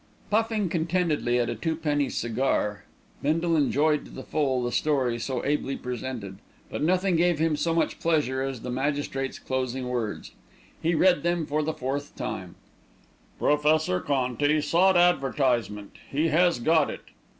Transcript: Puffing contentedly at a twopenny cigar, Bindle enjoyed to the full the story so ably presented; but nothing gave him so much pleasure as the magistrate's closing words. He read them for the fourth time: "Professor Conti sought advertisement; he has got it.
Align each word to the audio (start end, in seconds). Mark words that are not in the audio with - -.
Puffing 0.31 0.67
contentedly 0.67 1.37
at 1.37 1.47
a 1.47 1.53
twopenny 1.53 2.09
cigar, 2.09 2.85
Bindle 3.21 3.55
enjoyed 3.55 4.03
to 4.05 4.09
the 4.09 4.23
full 4.23 4.63
the 4.63 4.71
story 4.71 5.19
so 5.19 5.45
ably 5.45 5.77
presented; 5.77 6.39
but 6.71 6.81
nothing 6.81 7.15
gave 7.15 7.37
him 7.37 7.55
so 7.55 7.75
much 7.75 7.99
pleasure 7.99 8.41
as 8.41 8.61
the 8.61 8.71
magistrate's 8.71 9.37
closing 9.37 9.87
words. 9.89 10.31
He 10.81 10.95
read 10.95 11.21
them 11.21 11.45
for 11.45 11.61
the 11.61 11.71
fourth 11.75 12.15
time: 12.15 12.55
"Professor 13.37 13.99
Conti 13.99 14.59
sought 14.61 14.97
advertisement; 14.97 15.97
he 16.09 16.29
has 16.29 16.57
got 16.57 16.89
it. 16.89 17.01